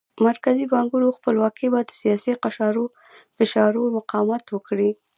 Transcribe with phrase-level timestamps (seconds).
[0.27, 2.31] مرکزي بانکونو خپلواکي به د سیاسي
[3.37, 4.91] فشارونو مقاومت وکړي.